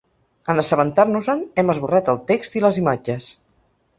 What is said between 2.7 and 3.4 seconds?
imatges.